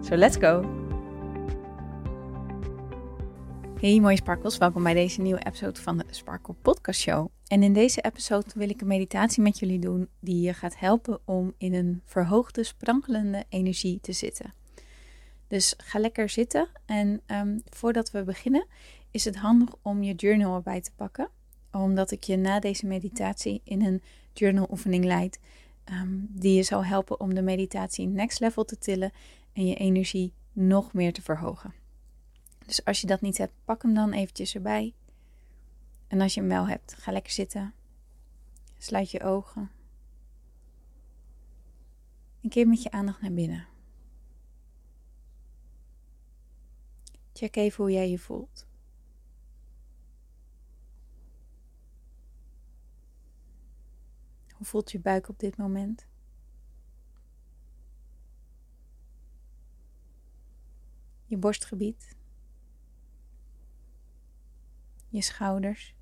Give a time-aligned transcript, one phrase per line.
[0.00, 0.86] So let's go!
[3.80, 7.28] Hey mooie sparkles, welkom bij deze nieuwe episode van de Sparkle Podcast Show.
[7.46, 11.20] En in deze episode wil ik een meditatie met jullie doen die je gaat helpen
[11.24, 14.54] om in een verhoogde, sprankelende energie te zitten.
[15.46, 18.66] Dus ga lekker zitten en um, voordat we beginnen
[19.10, 21.30] is het handig om je journal erbij te pakken.
[21.72, 24.02] Omdat ik je na deze meditatie in een
[24.32, 25.38] journal oefening leid
[25.92, 29.12] um, die je zal helpen om de meditatie next level te tillen
[29.58, 31.74] en je energie nog meer te verhogen.
[32.66, 34.94] Dus als je dat niet hebt, pak hem dan eventjes erbij.
[36.06, 37.74] En als je hem wel hebt, ga lekker zitten.
[38.76, 39.70] Sluit je ogen.
[42.40, 43.66] En keer met je aandacht naar binnen.
[47.32, 48.66] Check even hoe jij je voelt.
[54.52, 56.07] Hoe voelt je buik op dit moment?
[61.28, 62.16] Je borstgebied.
[65.08, 65.94] Je schouders.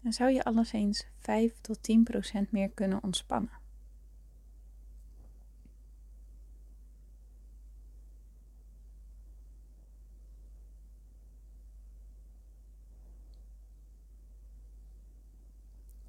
[0.00, 3.50] Dan zou je alles eens 5 tot 10 procent meer kunnen ontspannen.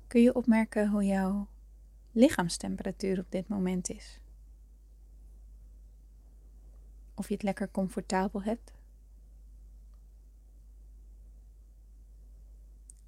[0.07, 1.47] Kun je opmerken hoe jouw
[2.17, 4.19] lichaamstemperatuur op dit moment is?
[7.13, 8.73] Of je het lekker comfortabel hebt?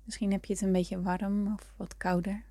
[0.04, 2.44] Misschien heb je het een beetje warm of wat kouder.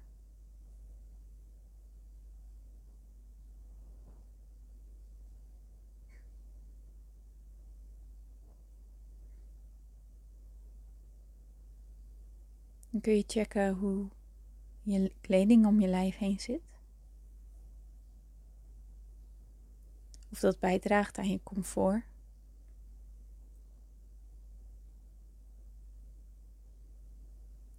[12.90, 14.08] Dan kun je checken hoe
[14.88, 16.60] je kleding om je lijf heen zit.
[20.30, 22.02] Of dat bijdraagt aan je comfort.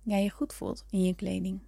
[0.02, 1.60] Jij je goed voelt in je kleding.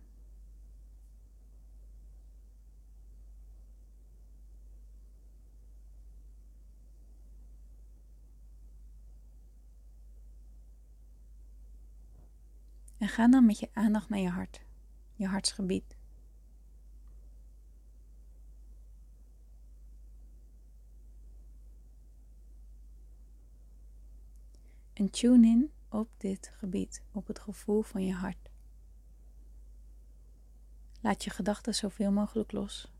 [12.97, 14.61] En ga dan met je aandacht naar je hart
[15.21, 15.97] je hartsgebied.
[24.93, 28.49] En tune in op dit gebied, op het gevoel van je hart.
[31.01, 32.91] Laat je gedachten zoveel mogelijk los.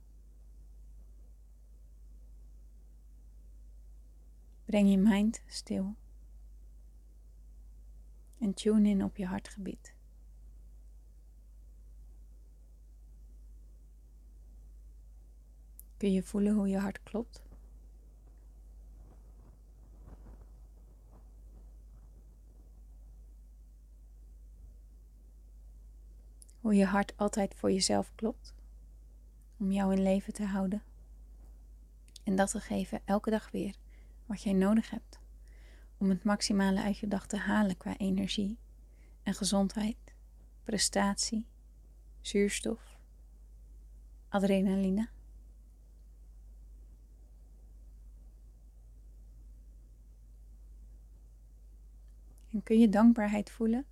[4.66, 5.96] Breng je mind stil.
[8.38, 9.96] En tune in op je hartgebied.
[16.02, 17.42] Kun je voelen hoe je hart klopt?
[26.60, 28.54] Hoe je hart altijd voor jezelf klopt,
[29.58, 30.84] om jou in leven te houden.
[32.24, 33.76] En dat te geven elke dag weer
[34.26, 35.20] wat jij nodig hebt
[35.98, 38.58] om het maximale uit je dag te halen qua energie
[39.24, 39.98] en gezondheid,
[40.64, 41.48] prestatie,
[42.22, 42.98] zuurstof,
[44.30, 45.10] adrenaline.
[52.52, 53.86] En kun je dankbaarheid voelen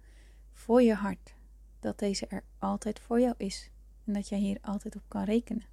[0.53, 1.33] voor je hart.
[1.79, 3.69] Dat deze er altijd voor jou is.
[4.05, 5.65] En dat jij hier altijd op kan rekenen.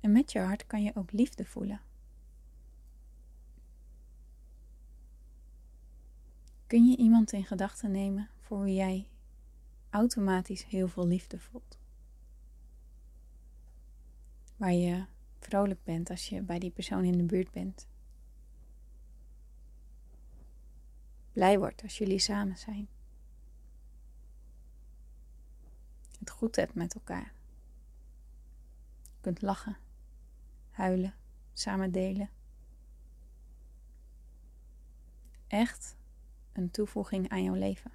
[0.00, 1.80] En met je hart kan je ook liefde voelen.
[6.66, 9.08] Kun je iemand in gedachten nemen voor wie jij
[9.90, 11.75] automatisch heel veel liefde voelt?
[14.56, 15.04] Waar je
[15.38, 17.86] vrolijk bent als je bij die persoon in de buurt bent.
[21.32, 22.88] Blij wordt als jullie samen zijn.
[26.18, 27.32] Het goed hebt met elkaar.
[29.02, 29.76] Je kunt lachen,
[30.70, 31.14] huilen,
[31.52, 32.30] samen delen.
[35.46, 35.96] Echt
[36.52, 37.90] een toevoeging aan jouw leven.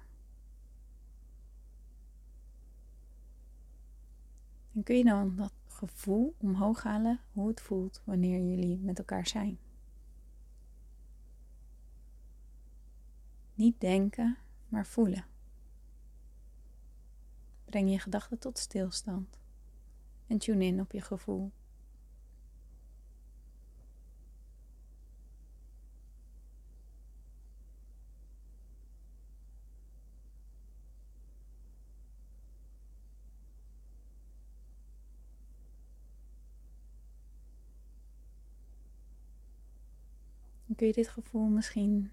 [4.74, 5.52] En kun je dan dat
[5.88, 9.58] gevoel omhoog halen hoe het voelt wanneer jullie met elkaar zijn?
[13.54, 14.38] Niet denken,
[14.68, 15.26] maar voelen.
[17.64, 19.38] Breng je gedachten tot stilstand
[20.26, 21.52] en tune in op je gevoel.
[40.82, 42.12] Kun je dit gevoel misschien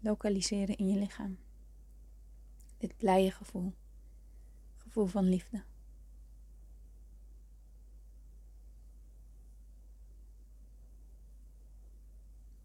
[0.00, 1.38] lokaliseren in je lichaam.
[2.78, 3.72] Dit blije gevoel.
[4.76, 5.62] Gevoel van liefde.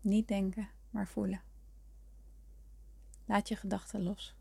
[0.01, 1.41] Niet denken, maar voelen.
[3.25, 4.35] Laat je gedachten los.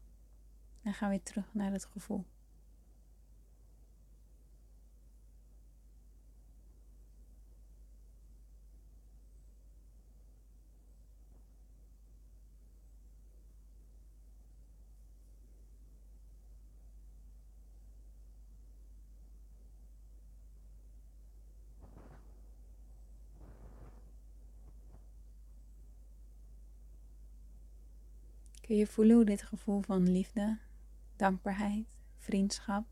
[0.82, 2.24] En ga weer terug naar het gevoel.
[28.70, 30.58] Kun je voelen hoe dit gevoel van liefde,
[31.16, 31.86] dankbaarheid,
[32.16, 32.84] vriendschap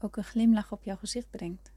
[0.00, 1.72] ook een glimlach op jouw gezicht brengt?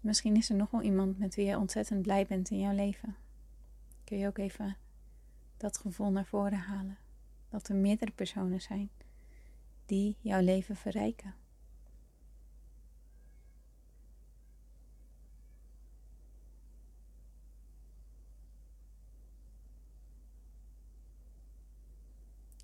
[0.00, 3.16] Misschien is er nog wel iemand met wie je ontzettend blij bent in jouw leven.
[4.04, 4.76] Kun je ook even
[5.56, 6.98] dat gevoel naar voren halen.
[7.48, 8.90] Dat er meerdere personen zijn
[9.86, 11.39] die jouw leven verrijken.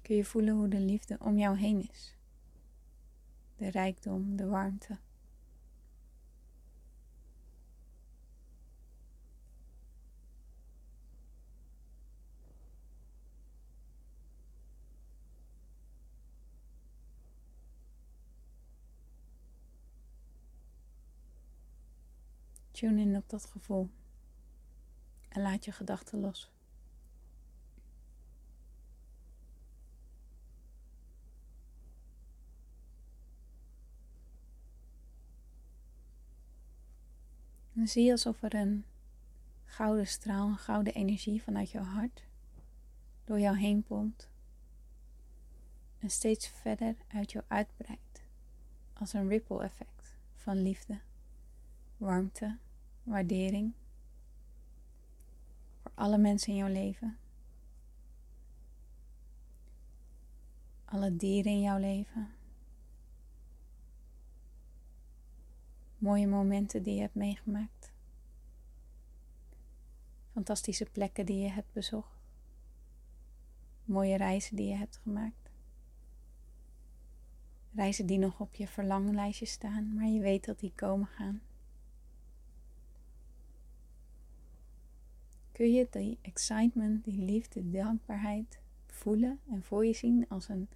[0.07, 2.15] Kun je voelen hoe de liefde om jou heen is.
[3.57, 4.99] De rijkdom, de warmte.
[22.71, 23.91] Tune in op dat gevoel
[25.29, 26.56] en laat je gedachten los.
[37.87, 38.85] Dan zie alsof er een
[39.65, 42.25] gouden straal, een gouden energie vanuit jouw hart
[43.25, 44.29] door jou heen pompt
[45.99, 48.23] en steeds verder uit jou uitbreidt
[48.93, 51.01] als een ripple effect van liefde,
[51.97, 52.57] warmte,
[53.03, 53.73] waardering
[55.83, 57.19] voor alle mensen in jouw leven,
[60.85, 62.37] alle dieren in jouw leven.
[65.99, 67.76] mooie momenten die je hebt meegemaakt.
[70.37, 72.19] Fantastische plekken die je hebt bezocht.
[73.85, 75.51] Mooie reizen die je hebt gemaakt.
[77.75, 81.41] Reizen die nog op je verlanglijstje staan, maar je weet dat die komen gaan.
[85.53, 90.69] Kun je die excitement, die liefde, dankbaarheid voelen en voor je zien als een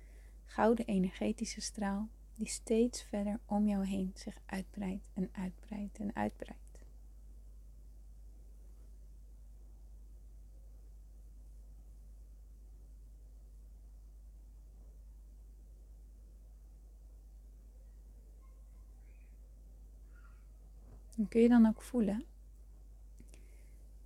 [0.45, 6.60] gouden energetische straal die steeds verder om jou heen zich uitbreidt en uitbreidt en uitbreidt.
[21.21, 22.25] En kun je dan ook voelen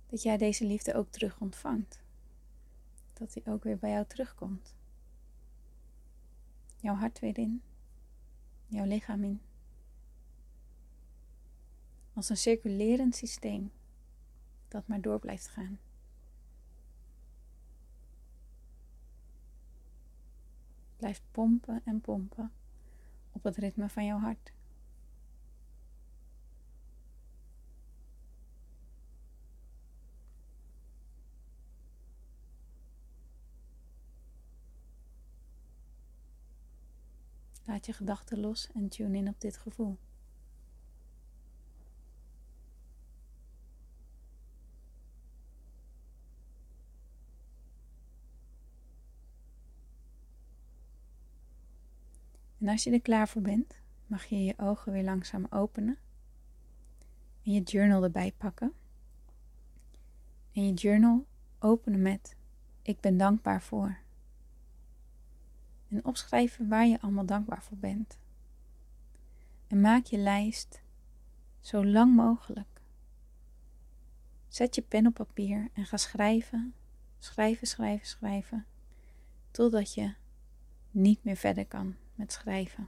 [0.07, 1.99] dat jij deze liefde ook terug ontvangt.
[3.13, 4.75] Dat die ook weer bij jou terugkomt.
[6.75, 7.61] Jouw hart weer in
[8.67, 9.41] jouw lichaam in.
[12.13, 13.71] Als een circulerend systeem
[14.67, 15.79] dat maar door blijft gaan.
[20.97, 22.51] Blijft pompen en pompen
[23.31, 24.54] op het ritme van jouw hart.
[37.65, 39.97] Laat je gedachten los en tune in op dit gevoel.
[52.57, 55.97] En als je er klaar voor bent, mag je je ogen weer langzaam openen
[57.43, 58.73] en je journal erbij pakken.
[60.53, 61.25] En je journal
[61.59, 62.35] openen met
[62.81, 64.04] ik ben dankbaar voor.
[65.95, 68.17] En opschrijven waar je allemaal dankbaar voor bent.
[69.67, 70.81] En maak je lijst
[71.59, 72.81] zo lang mogelijk.
[74.47, 76.73] Zet je pen op papier en ga schrijven,
[77.19, 78.65] schrijven, schrijven, schrijven,
[79.51, 80.13] totdat je
[80.91, 82.87] niet meer verder kan met schrijven.